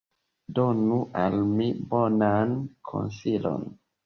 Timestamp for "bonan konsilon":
1.93-3.71